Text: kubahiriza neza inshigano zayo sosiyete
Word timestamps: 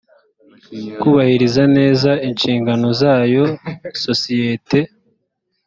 kubahiriza 0.99 1.63
neza 1.77 2.11
inshigano 2.27 2.87
zayo 3.01 3.43
sosiyete 4.03 4.79